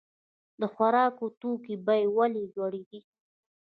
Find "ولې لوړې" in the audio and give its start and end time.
2.17-2.83